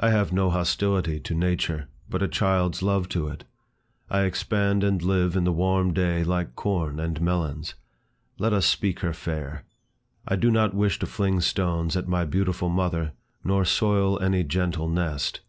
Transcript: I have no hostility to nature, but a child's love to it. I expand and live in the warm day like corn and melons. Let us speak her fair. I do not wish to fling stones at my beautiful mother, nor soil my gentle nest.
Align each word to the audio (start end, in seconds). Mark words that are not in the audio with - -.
I 0.00 0.08
have 0.08 0.32
no 0.32 0.48
hostility 0.48 1.20
to 1.20 1.34
nature, 1.34 1.88
but 2.08 2.22
a 2.22 2.26
child's 2.26 2.82
love 2.82 3.06
to 3.10 3.28
it. 3.28 3.44
I 4.08 4.22
expand 4.22 4.82
and 4.82 5.02
live 5.02 5.36
in 5.36 5.44
the 5.44 5.52
warm 5.52 5.92
day 5.92 6.24
like 6.24 6.56
corn 6.56 6.98
and 6.98 7.20
melons. 7.20 7.74
Let 8.38 8.54
us 8.54 8.64
speak 8.64 9.00
her 9.00 9.12
fair. 9.12 9.64
I 10.26 10.36
do 10.36 10.50
not 10.50 10.72
wish 10.72 10.98
to 11.00 11.06
fling 11.06 11.40
stones 11.42 11.98
at 11.98 12.08
my 12.08 12.24
beautiful 12.24 12.70
mother, 12.70 13.12
nor 13.44 13.66
soil 13.66 14.18
my 14.22 14.40
gentle 14.40 14.88
nest. 14.88 15.42